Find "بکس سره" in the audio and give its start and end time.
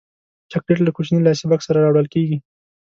1.49-1.83